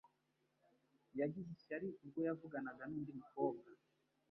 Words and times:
Yagize 1.19 1.49
ishyari 1.57 1.87
ubwo 2.03 2.19
yavuganaga 2.27 2.83
nundi 2.89 3.11
mukobwa 3.21 3.67